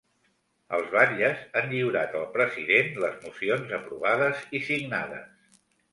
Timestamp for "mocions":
3.27-3.77